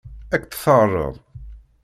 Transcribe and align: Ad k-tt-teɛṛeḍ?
Ad 0.33 0.39
k-tt-teɛṛeḍ? 0.41 1.15